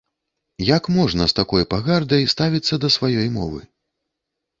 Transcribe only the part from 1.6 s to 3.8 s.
пагардай ставіцца да сваёй мовы?